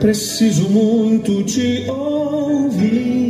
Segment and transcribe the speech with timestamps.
[0.00, 3.20] Preciso muito te ouvir.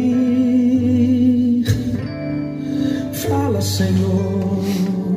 [3.12, 4.40] Fala, Senhor.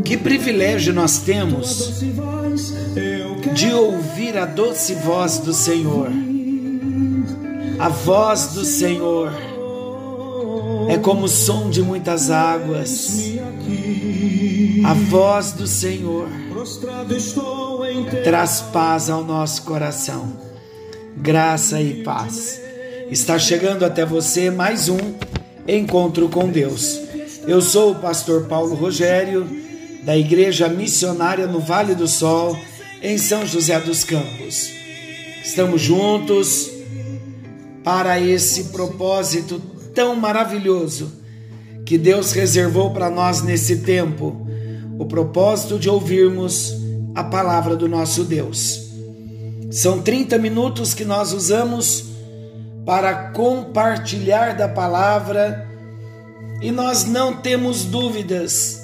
[0.04, 2.04] Que privilégio nós temos
[3.54, 6.10] de ouvir a doce voz do Senhor.
[7.80, 9.32] A voz do Senhor
[10.90, 13.34] é como o som de muitas águas.
[14.86, 16.28] A voz do Senhor
[18.24, 20.34] traz paz ao nosso coração,
[21.18, 22.62] graça e paz.
[23.10, 24.98] Está chegando até você mais um
[25.68, 27.00] encontro com Deus.
[27.48, 29.48] Eu sou o pastor Paulo Rogério,
[30.04, 32.58] da Igreja Missionária no Vale do Sol,
[33.02, 34.70] em São José dos Campos.
[35.44, 36.70] Estamos juntos
[37.84, 39.62] para esse propósito
[39.94, 41.12] tão maravilhoso
[41.86, 44.48] que Deus reservou para nós nesse tempo
[44.98, 46.74] o propósito de ouvirmos
[47.14, 48.93] a palavra do nosso Deus.
[49.74, 52.06] São 30 minutos que nós usamos
[52.86, 55.68] para compartilhar da palavra
[56.62, 58.80] e nós não temos dúvidas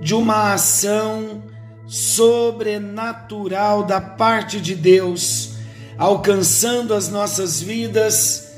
[0.00, 1.44] de uma ação
[1.86, 5.50] sobrenatural da parte de Deus,
[5.96, 8.48] alcançando as nossas vidas,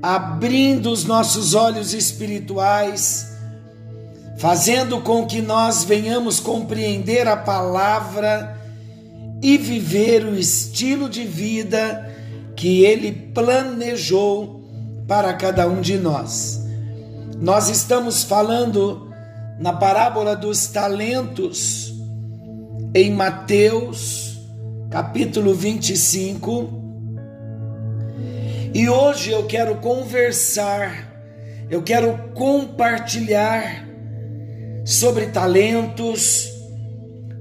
[0.00, 3.36] abrindo os nossos olhos espirituais,
[4.38, 8.61] fazendo com que nós venhamos compreender a palavra
[9.42, 12.08] e viver o estilo de vida
[12.54, 14.62] que Ele planejou
[15.08, 16.62] para cada um de nós.
[17.40, 19.10] Nós estamos falando
[19.58, 21.92] na parábola dos talentos
[22.94, 24.38] em Mateus,
[24.90, 26.80] capítulo 25.
[28.72, 31.08] E hoje eu quero conversar,
[31.68, 33.88] eu quero compartilhar
[34.84, 36.51] sobre talentos,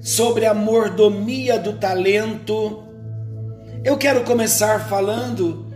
[0.02, 2.84] sobre a mordomia do talento.
[3.84, 5.68] Eu quero começar falando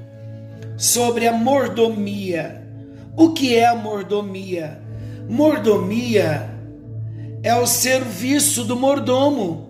[0.76, 2.64] sobre a mordomia.
[3.16, 4.82] O que é a mordomia?
[5.30, 6.50] Mordomia
[7.44, 9.70] é o serviço do mordomo.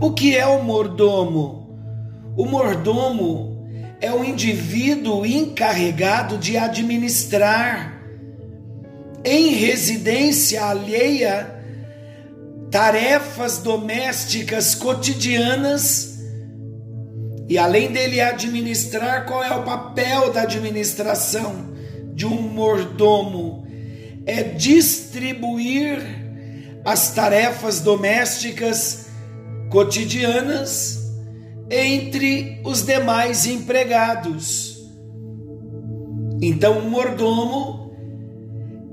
[0.00, 1.76] O que é o mordomo?
[2.36, 3.68] O mordomo
[4.00, 8.00] é o indivíduo encarregado de administrar
[9.24, 11.59] em residência alheia
[12.70, 16.10] tarefas domésticas cotidianas
[17.50, 21.74] e além dele administrar, qual é o papel da administração
[22.14, 23.66] de um mordomo?
[24.24, 25.98] É distribuir
[26.84, 29.06] as tarefas domésticas
[29.68, 31.00] cotidianas
[31.68, 34.78] entre os demais empregados.
[36.40, 37.92] Então, o mordomo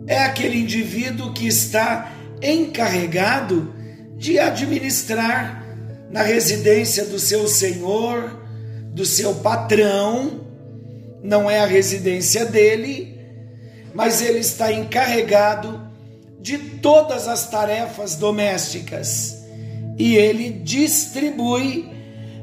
[0.07, 2.11] é aquele indivíduo que está
[2.41, 3.73] encarregado
[4.15, 5.65] de administrar
[6.09, 8.41] na residência do seu senhor,
[8.93, 10.45] do seu patrão,
[11.21, 13.19] não é a residência dele,
[13.93, 15.87] mas ele está encarregado
[16.39, 19.37] de todas as tarefas domésticas
[19.97, 21.91] e ele distribui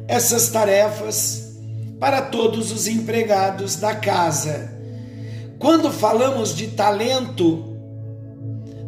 [0.06, 1.54] essas tarefas
[1.98, 4.72] para todos os empregados da casa.
[5.58, 7.73] Quando falamos de talento,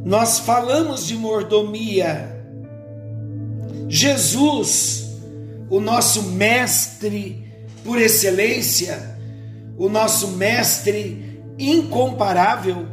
[0.06, 2.32] nós falamos de mordomia.
[3.88, 5.04] Jesus,
[5.68, 7.44] o nosso mestre
[7.82, 9.18] por excelência,
[9.76, 12.86] o nosso mestre incomparável,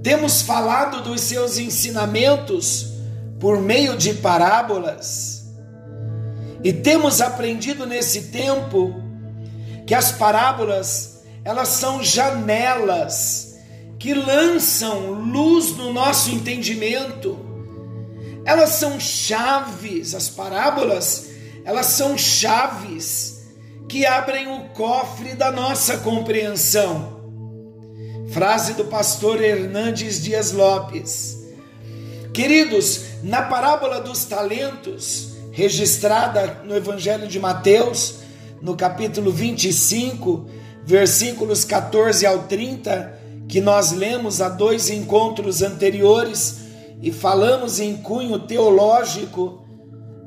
[0.00, 2.92] temos falado dos seus ensinamentos
[3.40, 5.52] por meio de parábolas.
[6.62, 8.94] E temos aprendido nesse tempo
[9.84, 13.45] que as parábolas, elas são janelas
[14.06, 17.36] que lançam luz no nosso entendimento.
[18.44, 21.30] Elas são chaves, as parábolas,
[21.64, 23.42] elas são chaves
[23.88, 27.20] que abrem o cofre da nossa compreensão.
[28.30, 31.38] Frase do pastor Hernandes Dias Lopes.
[32.32, 38.20] Queridos, na parábola dos talentos, registrada no Evangelho de Mateus,
[38.62, 40.48] no capítulo 25,
[40.84, 46.60] versículos 14 ao 30, que nós lemos há dois encontros anteriores
[47.00, 49.64] e falamos em cunho teológico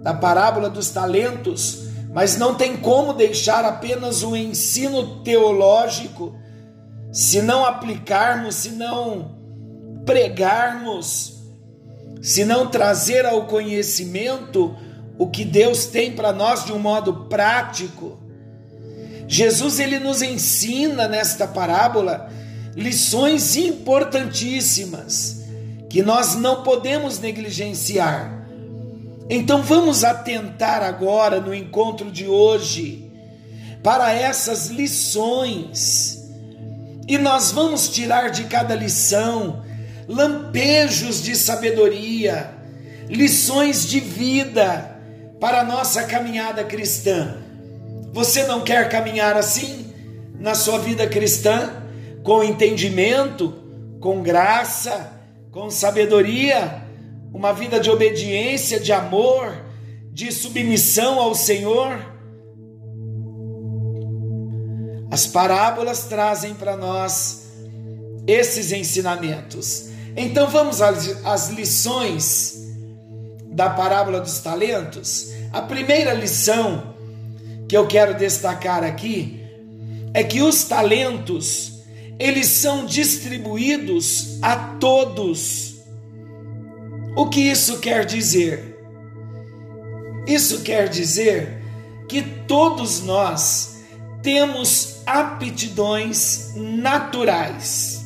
[0.01, 6.35] da parábola dos talentos, mas não tem como deixar apenas o ensino teológico
[7.11, 9.37] se não aplicarmos, se não
[10.05, 11.43] pregarmos,
[12.21, 14.75] se não trazer ao conhecimento
[15.17, 18.17] o que Deus tem para nós de um modo prático.
[19.27, 22.31] Jesus ele nos ensina nesta parábola
[22.75, 25.43] lições importantíssimas
[25.89, 28.47] que nós não podemos negligenciar.
[29.29, 33.11] Então vamos atentar agora no encontro de hoje
[33.83, 36.17] para essas lições.
[37.07, 39.63] E nós vamos tirar de cada lição
[40.07, 42.49] lampejos de sabedoria,
[43.07, 44.99] lições de vida
[45.39, 47.37] para a nossa caminhada cristã.
[48.11, 49.93] Você não quer caminhar assim
[50.39, 51.71] na sua vida cristã,
[52.23, 53.53] com entendimento,
[53.99, 55.13] com graça,
[55.51, 56.83] com sabedoria,
[57.33, 59.65] uma vida de obediência, de amor,
[60.11, 61.97] de submissão ao Senhor?
[65.11, 67.49] As parábolas trazem para nós
[68.27, 69.89] esses ensinamentos.
[70.15, 72.59] Então vamos às, lições
[73.51, 75.31] da parábola dos talentos.
[75.51, 76.93] A primeira lição
[77.67, 79.43] que eu quero destacar aqui
[80.13, 81.78] é que os talentos
[82.19, 85.75] eles são distribuídos a todos.
[87.15, 88.77] O que isso quer dizer?
[90.27, 91.63] Isso quer dizer
[92.09, 93.77] que todos nós
[94.21, 98.03] temos aptidões naturais.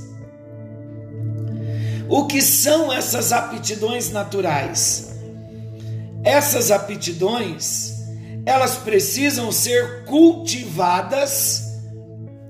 [2.07, 5.15] O que são essas aptidões naturais?
[6.23, 7.93] Essas aptidões,
[8.45, 11.63] elas precisam ser cultivadas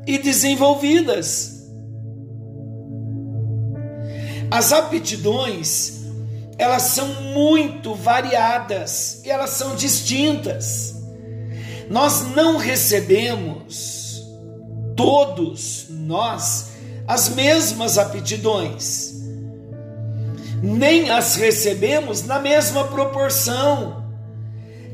[0.06, 1.53] e desenvolvidas.
[4.54, 6.04] As aptidões,
[6.60, 10.94] elas são muito variadas e elas são distintas.
[11.90, 14.24] Nós não recebemos
[14.96, 16.68] todos nós
[17.08, 19.14] as mesmas aptidões
[20.64, 24.06] nem as recebemos na mesma proporção.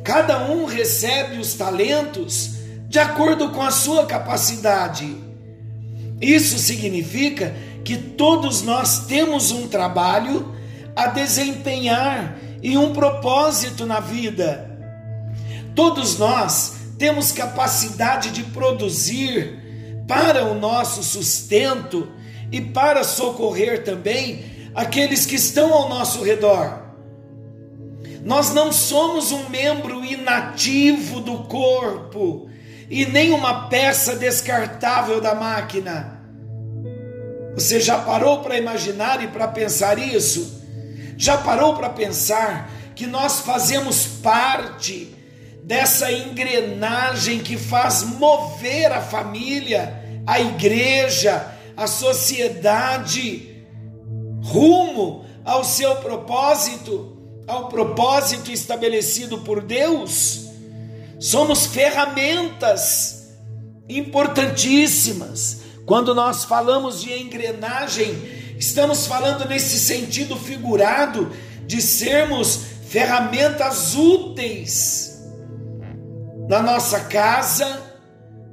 [0.04, 2.56] Cada um recebe os talentos
[2.88, 5.16] de acordo com a sua capacidade.
[6.20, 10.56] Isso significa que todos nós temos um trabalho
[10.96, 14.70] a desempenhar e um propósito na vida.
[15.76, 22.12] Todos nós temos capacidade de produzir para o nosso sustento
[22.52, 26.90] e para socorrer também aqueles que estão ao nosso redor.
[28.24, 32.50] Nós não somos um membro inativo do corpo
[32.90, 36.19] e nem uma peça descartável da máquina.
[37.54, 40.62] Você já parou para imaginar e para pensar isso?
[41.18, 45.14] Já parou para pensar que nós fazemos parte
[45.64, 53.50] dessa engrenagem que faz mover a família, a igreja, a sociedade?
[54.42, 57.18] rumo ao seu propósito,
[57.48, 60.50] ao propósito estabelecido por Deus,
[61.20, 63.30] somos ferramentas
[63.88, 65.62] importantíssimas.
[65.90, 68.14] Quando nós falamos de engrenagem,
[68.60, 71.32] estamos falando nesse sentido figurado
[71.66, 75.20] de sermos ferramentas úteis
[76.48, 77.82] na nossa casa,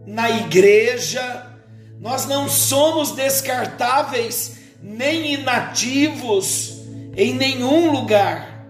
[0.07, 1.53] na igreja.
[2.01, 6.79] Nós não somos descartáveis nem inativos
[7.15, 8.67] em nenhum lugar,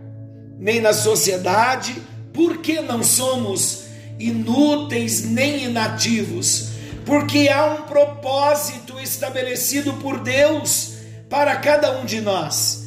[0.58, 2.02] nem na sociedade,
[2.32, 3.84] porque não somos
[4.18, 6.70] inúteis nem inativos,
[7.06, 10.94] porque há um propósito estabelecido por Deus
[11.30, 12.84] para cada um de nós.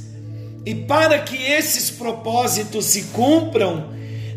[0.66, 3.92] E para que esses propósitos se cumpram,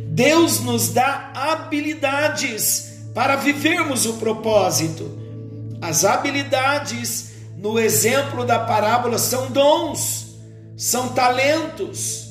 [0.06, 5.20] Deus nos dá habilidades para vivermos o propósito.
[5.80, 10.36] As habilidades no exemplo da parábola, são dons,
[10.76, 12.28] são talentos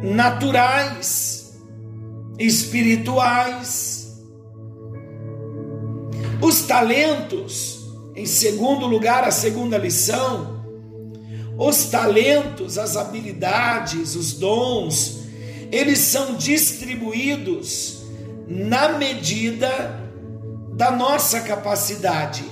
[0.00, 1.58] naturais,
[2.38, 4.01] espirituais.
[6.42, 10.60] Os talentos, em segundo lugar, a segunda lição,
[11.56, 15.20] os talentos, as habilidades, os dons,
[15.70, 18.02] eles são distribuídos
[18.48, 19.70] na medida
[20.74, 22.44] da nossa capacidade.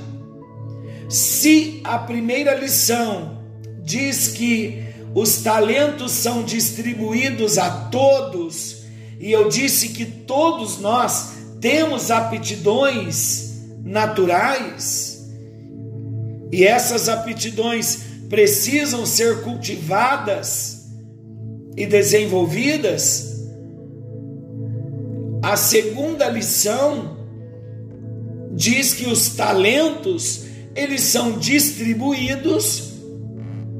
[1.08, 3.42] Se a primeira lição
[3.82, 4.84] diz que
[5.16, 8.84] os talentos são distribuídos a todos,
[9.18, 13.49] e eu disse que todos nós temos aptidões
[13.82, 15.28] naturais,
[16.52, 20.88] e essas aptidões precisam ser cultivadas
[21.76, 23.30] e desenvolvidas.
[25.42, 27.18] A segunda lição
[28.52, 30.44] diz que os talentos
[30.74, 32.90] eles são distribuídos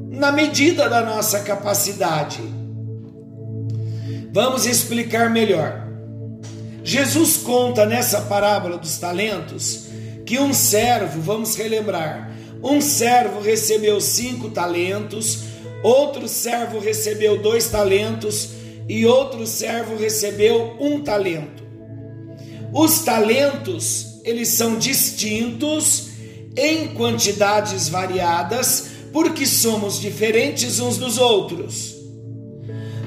[0.09, 2.41] na medida da nossa capacidade.
[4.33, 5.87] Vamos explicar melhor.
[6.83, 9.90] Jesus conta nessa parábola dos talentos
[10.31, 12.33] que um servo, vamos relembrar,
[12.63, 15.39] um servo recebeu cinco talentos,
[15.83, 18.51] outro servo recebeu dois talentos
[18.87, 21.61] e outro servo recebeu um talento.
[22.71, 26.11] Os talentos, eles são distintos
[26.55, 31.93] em quantidades variadas, porque somos diferentes uns dos outros.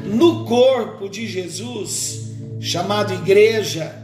[0.04, 2.20] No corpo de Jesus,
[2.60, 4.03] chamado igreja,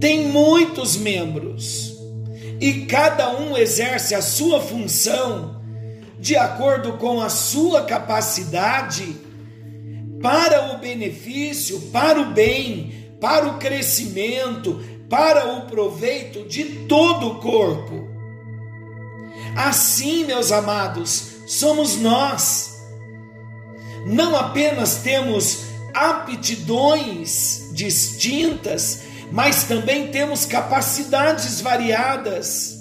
[0.00, 1.94] tem muitos membros
[2.60, 5.62] e cada um exerce a sua função
[6.18, 9.16] de acordo com a sua capacidade
[10.22, 17.34] para o benefício, para o bem, para o crescimento, para o proveito de todo o
[17.40, 18.08] corpo.
[19.54, 22.74] Assim, meus amados, somos nós.
[24.06, 29.02] Não apenas temos aptidões distintas,
[29.34, 32.78] mas também temos capacidades variadas.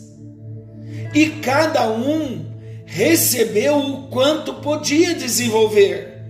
[1.11, 2.45] E cada um
[2.85, 6.21] recebeu o quanto podia desenvolver.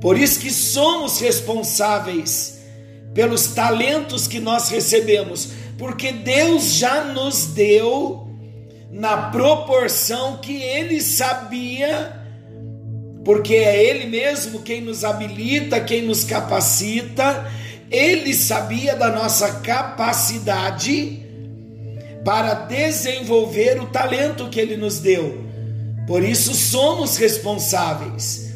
[0.00, 2.58] Por isso que somos responsáveis
[3.14, 8.28] pelos talentos que nós recebemos, porque Deus já nos deu
[8.90, 12.20] na proporção que ele sabia,
[13.24, 17.48] porque é ele mesmo quem nos habilita, quem nos capacita
[17.90, 21.24] ele sabia da nossa capacidade
[22.24, 25.44] para desenvolver o talento que ele nos deu.
[26.06, 28.52] Por isso somos responsáveis.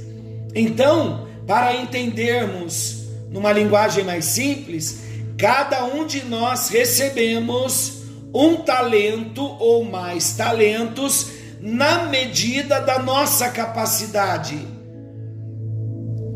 [0.55, 5.01] Então, para entendermos numa linguagem mais simples,
[5.39, 8.03] cada um de nós recebemos
[8.35, 11.29] um talento ou mais talentos
[11.61, 14.59] na medida da nossa capacidade.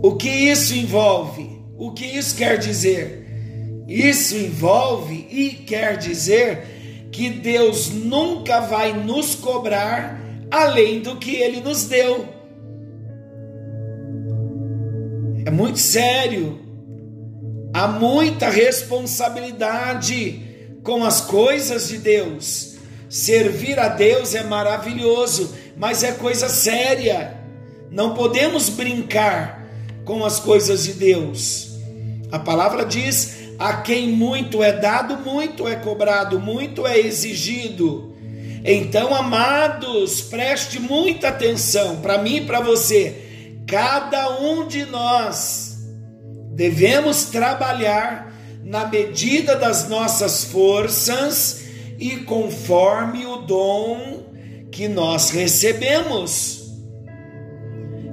[0.03, 1.54] O que isso envolve?
[1.77, 3.25] O que isso quer dizer?
[3.87, 11.61] Isso envolve e quer dizer que Deus nunca vai nos cobrar além do que ele
[11.61, 12.29] nos deu.
[15.45, 16.61] É muito sério.
[17.73, 20.43] Há muita responsabilidade
[20.83, 22.77] com as coisas de Deus.
[23.09, 27.37] Servir a Deus é maravilhoso, mas é coisa séria.
[27.91, 29.64] Não podemos brincar
[30.05, 31.71] com as coisas de Deus.
[32.31, 38.15] A palavra diz: a quem muito é dado, muito é cobrado, muito é exigido.
[38.65, 43.63] Então, amados, preste muita atenção para mim e para você.
[43.67, 45.79] Cada um de nós
[46.51, 48.33] devemos trabalhar
[48.63, 51.65] na medida das nossas forças
[51.99, 54.25] e conforme o dom
[54.73, 56.64] que nós recebemos.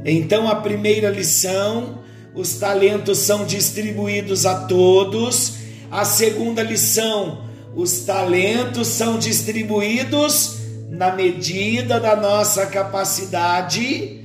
[0.06, 2.00] Então, a primeira lição:
[2.34, 5.54] os talentos são distribuídos a todos.
[5.90, 7.44] A segunda lição:
[7.76, 10.58] os talentos são distribuídos
[10.90, 14.22] na medida da nossa capacidade.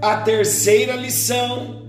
[0.00, 1.82] A terceira lição: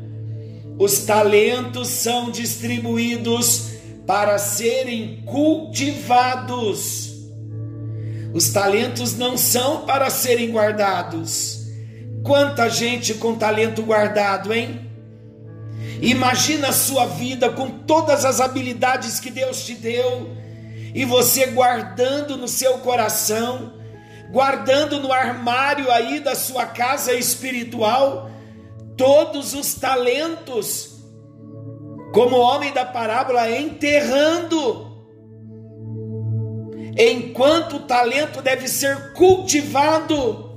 [0.79, 3.74] os talentos são distribuídos
[4.07, 7.12] para serem cultivados.
[8.33, 11.62] Os talentos não são para serem guardados
[12.24, 14.89] Quanta gente com talento guardado, hein?
[16.01, 20.30] Imagina a sua vida com todas as habilidades que Deus te deu
[20.94, 23.74] e você guardando no seu coração,
[24.32, 28.30] guardando no armário aí da sua casa espiritual
[28.96, 31.03] todos os talentos,
[32.13, 34.94] como homem da parábola enterrando.
[36.98, 40.52] Enquanto o talento deve ser cultivado,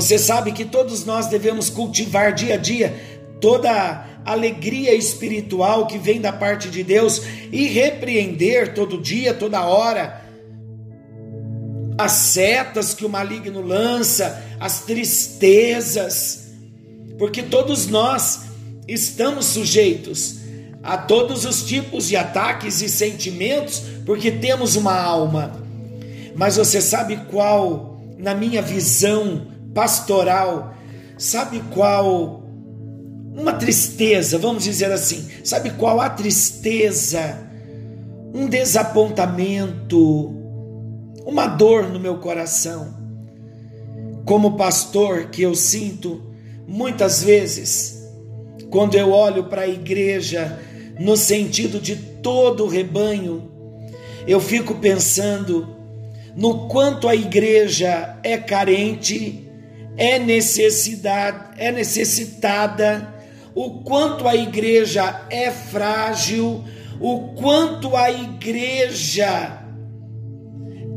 [0.00, 2.94] você sabe que todos nós devemos cultivar dia a dia
[3.40, 10.28] toda alegria espiritual que vem da parte de Deus e repreender todo dia, toda hora
[11.98, 16.52] as setas que o maligno lança, as tristezas,
[17.18, 18.42] porque todos nós
[18.86, 20.36] estamos sujeitos
[20.80, 25.60] a todos os tipos de ataques e sentimentos, porque temos uma alma.
[26.36, 30.74] Mas você sabe qual, na minha visão pastoral,
[31.16, 32.42] sabe qual?
[33.34, 37.38] Uma tristeza, vamos dizer assim, sabe qual a tristeza,
[38.34, 40.34] um desapontamento,
[41.24, 42.96] uma dor no meu coração.
[44.24, 46.20] Como pastor que eu sinto
[46.66, 48.02] muitas vezes,
[48.70, 50.58] quando eu olho para a igreja
[50.98, 53.50] no sentido de todo o rebanho,
[54.26, 55.76] eu fico pensando
[56.36, 59.47] no quanto a igreja é carente
[59.98, 63.12] é necessidade, é necessitada,
[63.52, 66.64] o quanto a igreja é frágil,
[67.00, 69.58] o quanto a igreja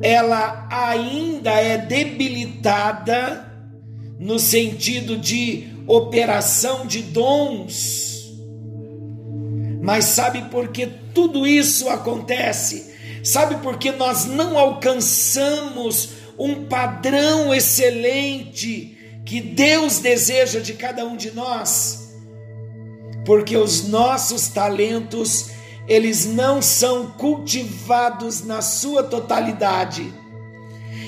[0.04, 3.48] ela ainda é debilitada
[4.20, 8.32] no sentido de operação de dons.
[9.82, 12.92] Mas sabe por que tudo isso acontece?
[13.24, 18.91] Sabe por que nós não alcançamos um padrão excelente
[19.26, 22.16] que Deus deseja de cada um de nós?
[23.26, 25.52] Porque os nossos talentos,
[25.88, 30.12] eles não são cultivados na sua totalidade.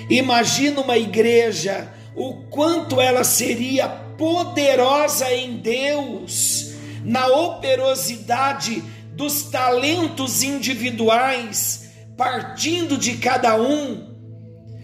[0.10, 8.84] Imagina uma igreja, o quanto ela seria poderosa em Deus, na operosidade
[9.16, 14.14] dos talentos individuais, partindo de cada um,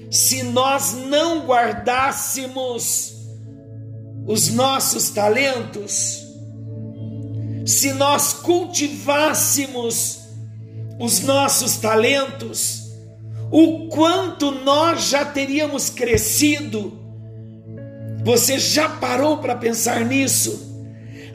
[0.09, 3.08] se nós não guardássemos
[4.29, 6.23] os nossos talentos,
[7.65, 10.19] se nós cultivássemos
[10.99, 12.91] os nossos talentos,
[13.51, 16.93] o quanto nós já teríamos crescido.
[18.23, 20.77] Você já parou para pensar nisso?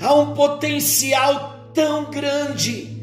[0.00, 2.96] Há um potencial tão grande,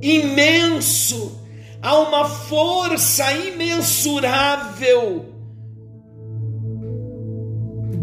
[0.00, 1.38] imenso,
[1.82, 5.33] há uma força imensurável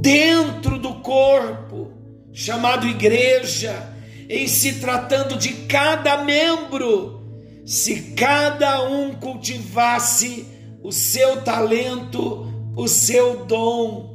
[0.01, 1.93] dentro do corpo,
[2.33, 3.93] chamado igreja,
[4.27, 7.21] em se tratando de cada membro
[7.65, 10.45] se cada um cultivasse
[10.83, 14.11] o seu talento, o seu dom.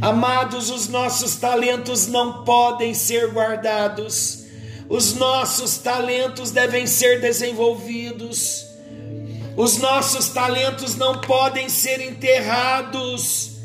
[0.00, 4.44] Amados, os nossos talentos não podem ser guardados,
[4.88, 8.66] os nossos talentos devem ser desenvolvidos,
[9.56, 13.57] os nossos talentos não podem ser enterrados,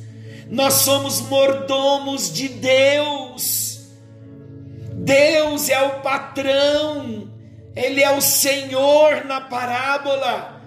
[0.54, 3.90] nós somos mordomos de Deus,
[4.94, 7.28] Deus é o patrão,
[7.76, 10.62] ele é o Senhor na parábola,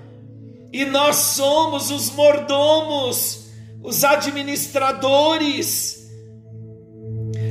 [0.72, 3.46] e nós somos os mordomos,
[3.80, 6.04] os administradores.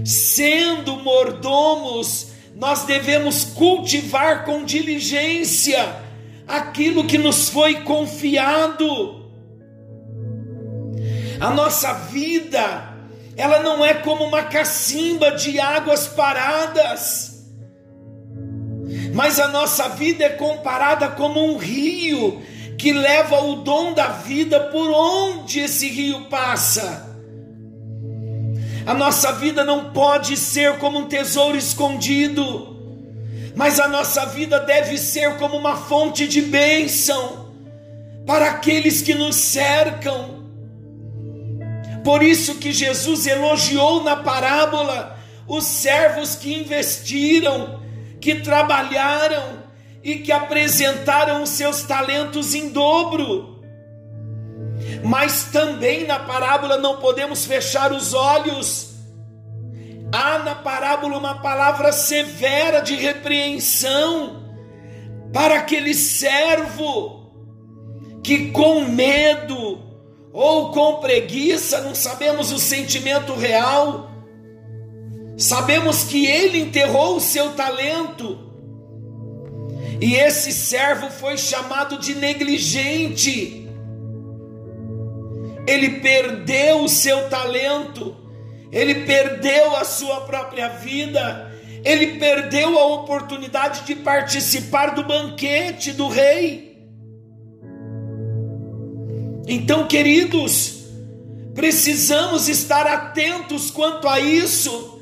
[0.04, 6.04] Sendo mordomos, nós devemos cultivar com diligência
[6.46, 9.25] aquilo que nos foi confiado.
[11.40, 12.96] A nossa vida,
[13.36, 17.36] ela não é como uma cacimba de águas paradas
[19.16, 22.42] mas a nossa vida é comparada como um rio
[22.78, 27.16] que leva o dom da vida por onde esse rio passa.
[28.86, 32.76] A nossa vida não pode ser como um tesouro escondido,
[33.56, 37.54] mas a nossa vida deve ser como uma fonte de bênção
[38.28, 40.35] para aqueles que nos cercam.
[42.06, 47.82] Por isso que Jesus elogiou na parábola os servos que investiram,
[48.22, 49.64] que trabalharam
[50.04, 53.60] e que apresentaram os seus talentos em dobro.
[55.04, 58.94] Mas também na parábola não podemos fechar os olhos.
[60.14, 64.44] Há na parábola uma palavra severa de repreensão
[65.34, 67.34] para aquele servo
[68.24, 69.85] que com medo
[70.36, 74.16] ou com preguiça, não sabemos o sentimento real,
[75.38, 78.40] Sabemos que ele enterrou o seu talento.
[80.00, 83.68] E esse servo foi chamado de negligente.
[85.68, 88.16] Ele perdeu o seu talento,
[88.72, 91.52] ele perdeu a sua própria vida,
[91.84, 96.65] ele perdeu a oportunidade de participar do banquete do rei.
[99.48, 100.86] Então, queridos,
[101.54, 105.00] precisamos estar atentos quanto a isso.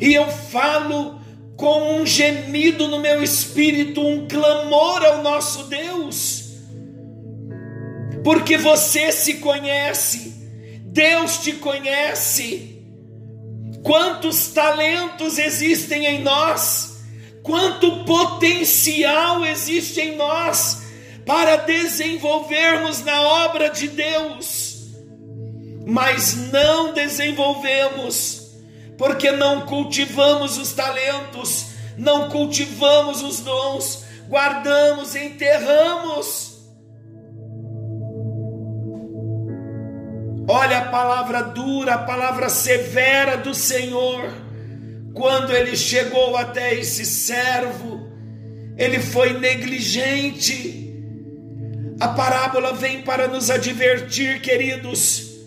[0.00, 1.20] E eu falo
[1.56, 6.52] com um gemido no meu espírito, um clamor ao nosso Deus,
[8.24, 10.34] porque você se conhece,
[10.86, 12.82] Deus te conhece.
[13.82, 17.04] Quantos talentos existem em nós,
[17.42, 20.83] quanto potencial existe em nós
[21.26, 24.88] para desenvolvermos na obra de Deus,
[25.86, 28.44] mas não desenvolvemos
[28.96, 36.54] porque não cultivamos os talentos, não cultivamos os dons, guardamos, enterramos.
[40.46, 44.30] Olha a palavra dura, a palavra severa do Senhor.
[45.14, 48.08] Quando ele chegou até esse servo,
[48.76, 50.83] ele foi negligente.
[52.04, 55.38] A parábola vem para nos advertir, queridos,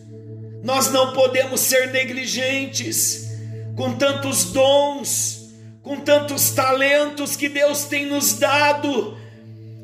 [0.64, 3.28] nós não podemos ser negligentes
[3.76, 9.16] com tantos dons, com tantos talentos que Deus tem nos dado,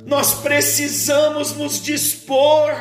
[0.07, 2.73] nós precisamos nos dispor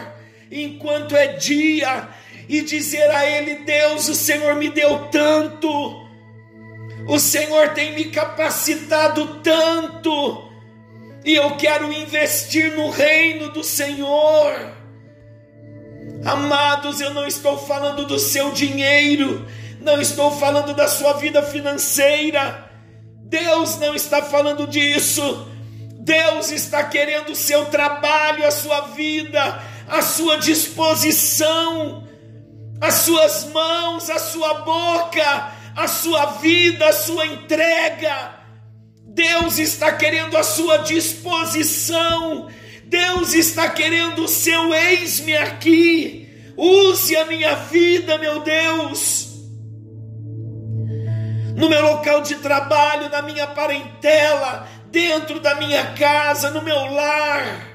[0.50, 2.08] enquanto é dia,
[2.48, 5.68] e dizer a Ele: Deus, o Senhor me deu tanto,
[7.06, 10.50] o Senhor tem me capacitado tanto,
[11.24, 14.74] e eu quero investir no reino do Senhor.
[16.24, 19.46] Amados, eu não estou falando do seu dinheiro,
[19.80, 22.70] não estou falando da sua vida financeira.
[23.24, 25.48] Deus não está falando disso.
[26.00, 32.08] Deus está querendo o seu trabalho, a sua vida, a sua disposição,
[32.80, 38.41] as suas mãos, a sua boca, a sua vida, a sua entrega.
[39.14, 42.48] Deus está querendo a sua disposição.
[42.84, 46.28] Deus está querendo o seu eis-me aqui.
[46.56, 49.28] Use a minha vida, meu Deus.
[51.56, 57.68] No meu local de trabalho, na minha parentela, dentro da minha casa, no meu lar,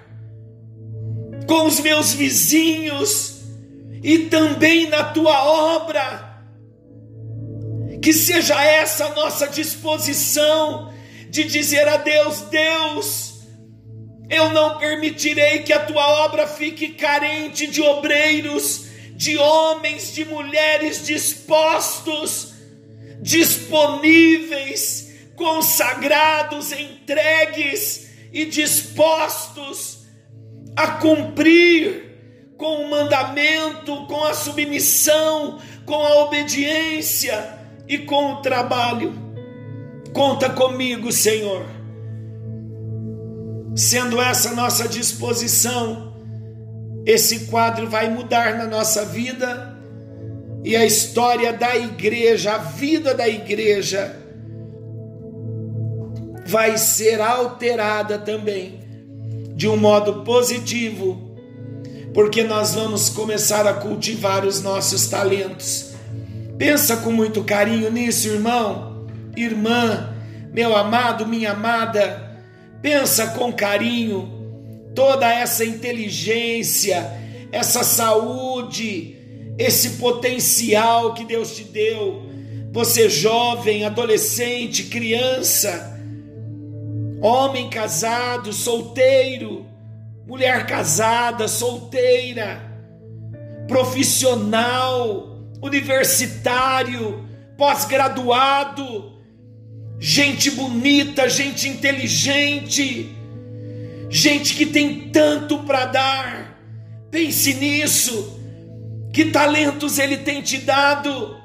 [1.47, 3.43] com os meus vizinhos
[4.03, 5.43] e também na tua
[5.75, 6.41] obra.
[8.01, 10.96] Que seja essa a nossa disposição
[11.29, 13.41] de dizer a Deus: Deus,
[14.29, 21.05] eu não permitirei que a tua obra fique carente de obreiros, de homens, de mulheres
[21.05, 22.53] dispostos,
[23.21, 30.05] disponíveis consagrados, entregues e dispostos
[30.75, 32.07] a cumprir
[32.57, 39.26] com o mandamento, com a submissão, com a obediência e com o trabalho.
[40.13, 41.65] Conta comigo, Senhor.
[43.75, 46.13] Sendo essa nossa disposição,
[47.05, 49.77] esse quadro vai mudar na nossa vida
[50.63, 54.15] e a história da igreja, a vida da igreja,
[56.45, 58.79] vai ser alterada também
[59.55, 61.35] de um modo positivo,
[62.13, 65.93] porque nós vamos começar a cultivar os nossos talentos.
[66.57, 68.86] Pensa com muito carinho nisso, irmão,
[69.41, 70.13] irmã,
[70.53, 72.25] meu amado, minha amada.
[72.81, 74.37] Pensa com carinho
[74.95, 77.11] toda essa inteligência,
[77.51, 79.15] essa saúde,
[79.57, 82.23] esse potencial que Deus te deu.
[82.71, 85.99] Você jovem, adolescente, criança,
[87.21, 89.65] homem casado, solteiro,
[90.27, 92.61] mulher casada, solteira,
[93.67, 99.16] profissional, universitário, pós-graduado,
[99.99, 103.15] gente bonita, gente inteligente,
[104.09, 106.59] gente que tem tanto para dar.
[107.09, 108.35] Pense nisso.
[109.13, 111.37] Que talentos ele tem te dado?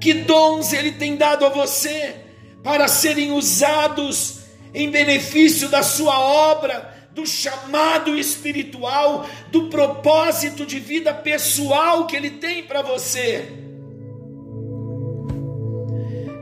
[0.00, 2.14] Que dons ele tem dado a você
[2.62, 4.40] para serem usados
[4.72, 12.30] em benefício da sua obra, do chamado espiritual, do propósito de vida pessoal que Ele
[12.30, 13.69] tem para você.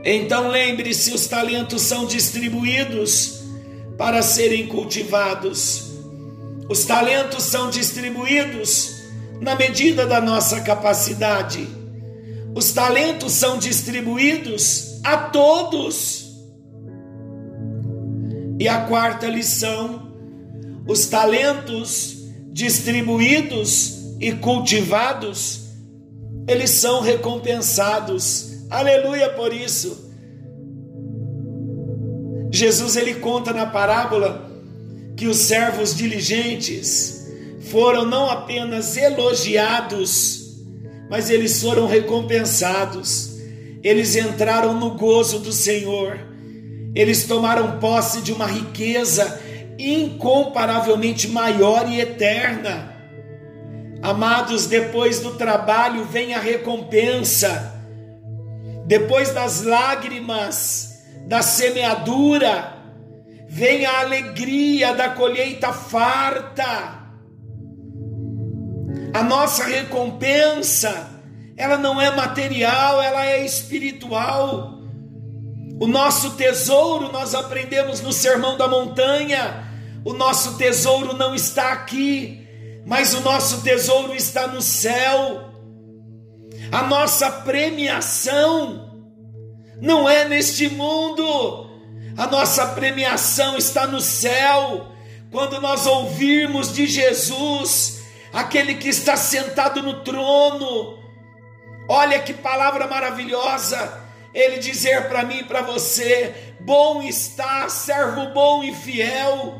[0.03, 3.41] Então lembre-se: os talentos são distribuídos
[3.97, 5.89] para serem cultivados.
[6.69, 8.99] Os talentos são distribuídos
[9.41, 11.67] na medida da nossa capacidade.
[12.55, 16.29] Os talentos são distribuídos a todos.
[18.59, 20.11] E a quarta lição:
[20.87, 22.17] os talentos
[22.51, 25.61] distribuídos e cultivados,
[26.47, 28.48] eles são recompensados.
[28.69, 30.09] Aleluia por isso.
[32.51, 34.49] Jesus ele conta na parábola
[35.15, 37.27] que os servos diligentes
[37.71, 40.57] foram não apenas elogiados,
[41.09, 43.37] mas eles foram recompensados.
[43.83, 46.29] Eles entraram no gozo do Senhor
[46.95, 49.39] eles tomaram posse de uma riqueza
[49.77, 52.95] incomparavelmente maior e eterna.
[54.01, 57.78] Amados, depois do trabalho vem a recompensa.
[58.89, 62.73] Depois das lágrimas, da semeadura,
[63.47, 66.97] vem a alegria da colheita farta.
[69.13, 71.07] A nossa recompensa,
[71.55, 74.79] ela não é material, ela é espiritual.
[75.79, 79.67] O nosso tesouro, nós aprendemos no Sermão da Montanha,
[80.03, 82.43] o nosso tesouro não está aqui,
[82.87, 85.48] mas o nosso tesouro está no céu.
[86.71, 88.89] A nossa premiação
[89.81, 91.69] não é neste mundo,
[92.17, 94.87] a nossa premiação está no céu.
[95.31, 98.01] Quando nós ouvirmos de Jesus,
[98.33, 100.97] aquele que está sentado no trono,
[101.87, 108.63] olha que palavra maravilhosa ele dizer para mim e para você: Bom está, servo bom
[108.63, 109.59] e fiel,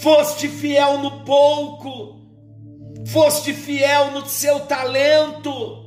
[0.00, 2.20] foste fiel no pouco,
[3.06, 5.85] foste fiel no seu talento,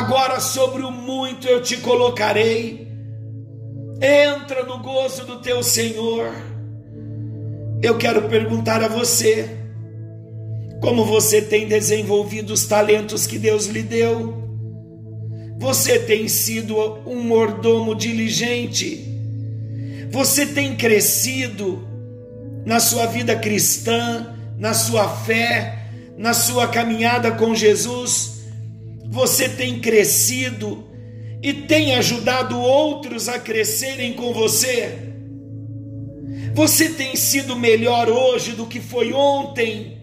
[0.00, 2.88] Agora sobre o muito eu te colocarei.
[4.00, 6.32] Entra no gozo do teu Senhor.
[7.82, 9.58] Eu quero perguntar a você:
[10.80, 14.42] como você tem desenvolvido os talentos que Deus lhe deu?
[15.58, 19.06] Você tem sido um mordomo diligente?
[20.10, 21.86] Você tem crescido
[22.64, 28.39] na sua vida cristã, na sua fé, na sua caminhada com Jesus?
[29.10, 30.88] Você tem crescido
[31.42, 35.10] e tem ajudado outros a crescerem com você?
[36.54, 40.00] Você tem sido melhor hoje do que foi ontem?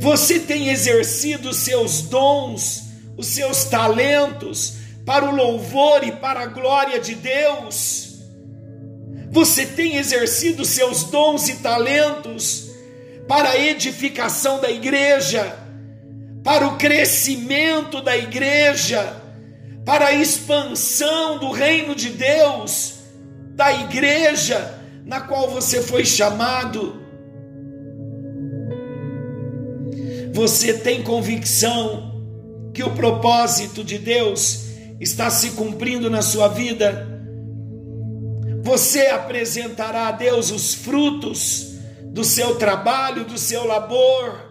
[0.00, 7.00] Você tem exercido seus dons os seus talentos para o louvor e para a glória
[7.00, 8.18] de Deus.
[9.30, 12.70] Você tem exercido seus dons e talentos
[13.26, 15.56] para a edificação da igreja,
[16.46, 19.20] para o crescimento da igreja,
[19.84, 23.00] para a expansão do reino de Deus,
[23.56, 27.02] da igreja na qual você foi chamado.
[30.32, 32.14] Você tem convicção
[32.72, 34.66] que o propósito de Deus
[35.00, 37.08] está se cumprindo na sua vida,
[38.62, 41.72] você apresentará a Deus os frutos
[42.04, 44.45] do seu trabalho, do seu labor,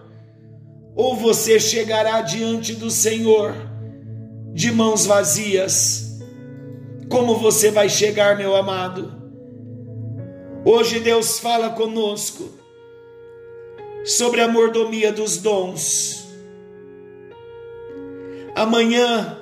[0.96, 3.54] ou você chegará diante do Senhor
[4.54, 6.20] de mãos vazias.
[7.10, 9.14] Como você vai chegar, meu amado?
[10.64, 12.50] Hoje Deus fala conosco
[14.06, 16.26] sobre a mordomia dos dons.
[18.56, 19.38] Amanhã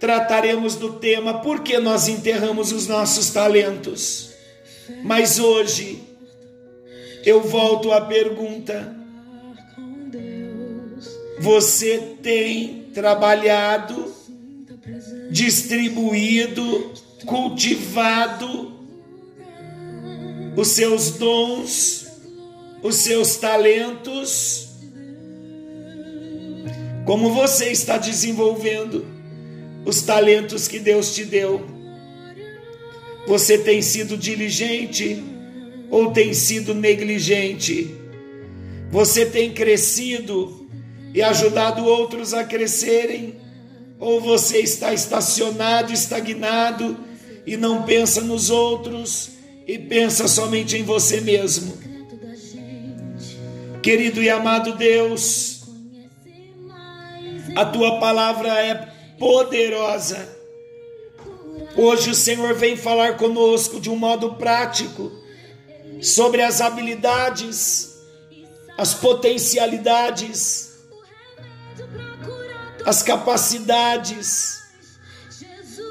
[0.00, 4.34] trataremos do tema por que nós enterramos os nossos talentos.
[5.04, 6.02] Mas hoje
[7.24, 8.99] eu volto à pergunta:
[11.40, 14.12] você tem trabalhado,
[15.30, 16.92] distribuído,
[17.26, 18.72] cultivado
[20.56, 22.06] os seus dons,
[22.82, 24.70] os seus talentos?
[27.10, 29.04] como você está desenvolvendo
[29.84, 31.66] os talentos que Deus te deu.
[33.26, 35.20] Você tem sido diligente
[35.90, 37.92] ou tem sido negligente?
[38.92, 40.59] Você tem crescido
[41.14, 43.40] e ajudado outros a crescerem?
[43.98, 46.96] Ou você está estacionado, estagnado
[47.46, 49.30] e não pensa nos outros
[49.66, 51.78] e pensa somente em você mesmo?
[53.82, 55.62] Querido e amado Deus,
[57.56, 60.40] a tua palavra é poderosa.
[61.76, 65.10] Hoje o Senhor vem falar conosco de um modo prático
[66.00, 67.96] sobre as habilidades,
[68.76, 70.69] as potencialidades,
[72.84, 74.58] as capacidades,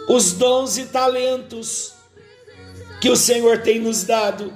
[0.08, 1.94] os dons e talentos
[3.00, 4.54] que o Senhor tem nos dado.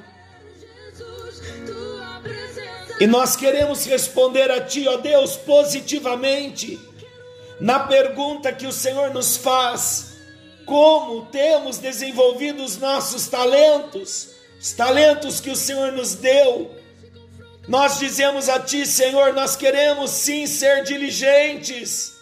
[2.99, 6.79] E nós queremos responder a Ti, ó Deus, positivamente
[7.59, 10.17] na pergunta que o Senhor nos faz:
[10.65, 16.82] como temos desenvolvido os nossos talentos, os talentos que o Senhor nos deu.
[17.67, 22.13] Nós dizemos a Ti, Senhor, nós queremos sim ser diligentes,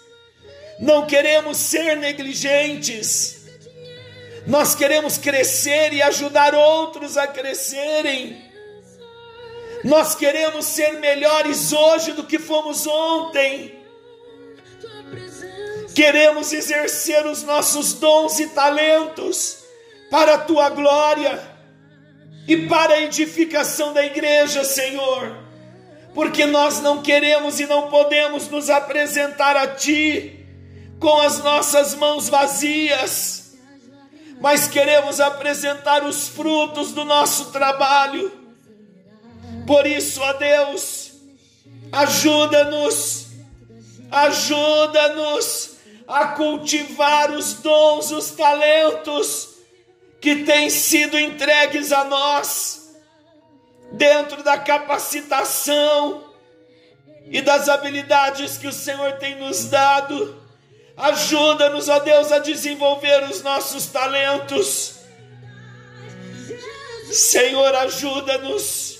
[0.80, 3.42] não queremos ser negligentes,
[4.46, 8.50] nós queremos crescer e ajudar outros a crescerem.
[9.84, 13.80] Nós queremos ser melhores hoje do que fomos ontem.
[15.96, 19.58] Queremos exercer os nossos dons e talentos
[20.12, 21.51] para a tua glória
[22.48, 25.38] e para a edificação da igreja, Senhor,
[26.14, 30.46] porque nós não queremos e não podemos nos apresentar a Ti
[31.00, 33.58] com as nossas mãos vazias,
[34.40, 38.32] mas queremos apresentar os frutos do nosso trabalho.
[39.66, 41.14] Por isso, ó Deus,
[41.92, 43.28] ajuda-nos,
[44.10, 45.72] ajuda-nos
[46.08, 49.51] a cultivar os dons, os talentos
[50.22, 52.94] que têm sido entregues a nós,
[53.92, 56.32] dentro da capacitação
[57.26, 60.40] e das habilidades que o Senhor tem nos dado.
[60.96, 65.00] Ajuda-nos, ó Deus, a desenvolver os nossos talentos.
[67.12, 69.00] Senhor, ajuda-nos,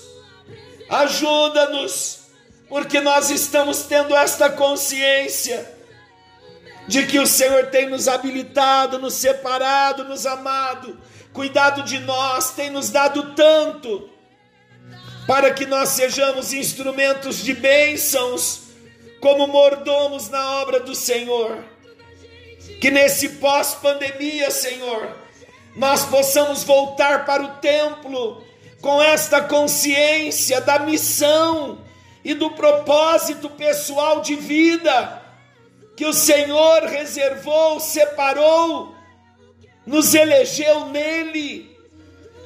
[0.90, 2.18] ajuda-nos,
[2.68, 5.72] porque nós estamos tendo esta consciência
[6.88, 11.00] de que o Senhor tem nos habilitado, nos separado, nos amado,
[11.32, 14.08] cuidado de nós, tem nos dado tanto,
[15.26, 18.62] para que nós sejamos instrumentos de bênçãos,
[19.20, 21.64] como mordomos na obra do Senhor.
[22.80, 25.16] Que nesse pós-pandemia, Senhor,
[25.76, 28.44] nós possamos voltar para o templo
[28.80, 31.84] com esta consciência da missão
[32.24, 35.22] e do propósito pessoal de vida
[35.96, 38.94] que o Senhor reservou, separou,
[39.86, 41.76] nos elegeu nele,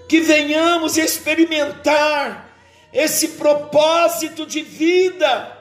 [0.09, 2.47] que venhamos experimentar
[2.93, 5.57] esse propósito de vida,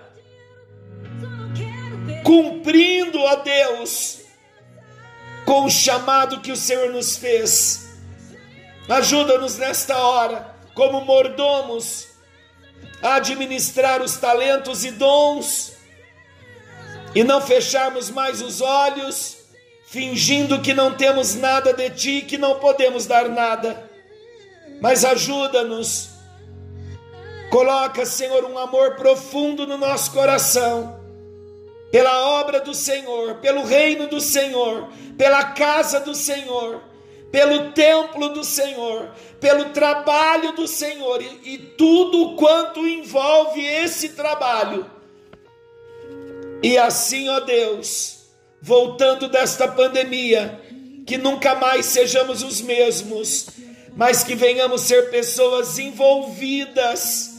[2.24, 4.22] cumprindo, ó Deus,
[5.46, 7.90] com o chamado que o Senhor nos fez.
[8.88, 12.08] Ajuda-nos nesta hora, como mordomos,
[13.02, 15.74] a administrar os talentos e dons
[17.14, 19.35] e não fecharmos mais os olhos,
[19.96, 23.90] fingindo que não temos nada de ti, que não podemos dar nada.
[24.82, 26.10] Mas ajuda-nos.
[27.50, 31.00] Coloca, Senhor, um amor profundo no nosso coração
[31.90, 36.82] pela obra do Senhor, pelo reino do Senhor, pela casa do Senhor,
[37.32, 44.92] pelo templo do Senhor, pelo trabalho do Senhor e, e tudo quanto envolve esse trabalho.
[46.62, 48.15] E assim, ó Deus,
[48.66, 50.60] voltando desta pandemia,
[51.06, 53.46] que nunca mais sejamos os mesmos,
[53.96, 57.36] mas que venhamos ser pessoas envolvidas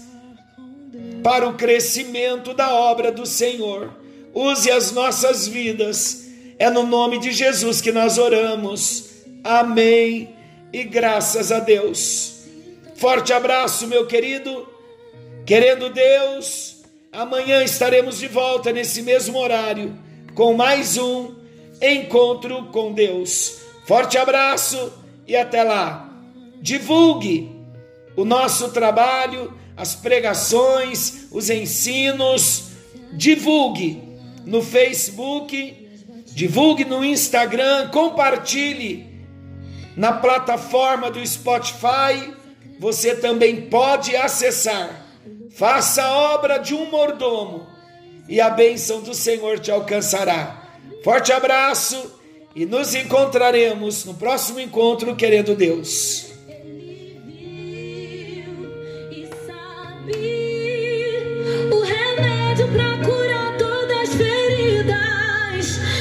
[1.25, 3.93] para o crescimento da obra do Senhor
[4.33, 6.29] use as nossas vidas.
[6.61, 9.11] É no nome de Jesus que nós oramos.
[9.43, 10.33] Amém.
[10.73, 12.45] E graças a Deus.
[12.95, 14.69] Forte abraço, meu querido.
[15.45, 20.06] Querendo Deus, amanhã estaremos de volta nesse mesmo horário
[20.37, 21.35] com mais um
[21.81, 23.61] encontro com Deus.
[23.87, 24.93] Forte abraço
[25.27, 26.11] e até lá.
[26.61, 27.51] Divulgue
[28.15, 32.65] o nosso trabalho, as pregações, os ensinos.
[33.15, 34.03] Divulgue
[34.45, 35.89] no Facebook,
[36.27, 39.07] divulgue no Instagram, compartilhe
[39.97, 42.35] na plataforma do Spotify.
[42.79, 45.03] Você também pode acessar.
[45.51, 47.76] Faça a obra de um mordomo
[48.29, 50.63] e a bênção do Senhor te alcançará.
[51.03, 52.15] Forte abraço
[52.55, 56.26] e nos encontraremos no próximo encontro, querendo Deus.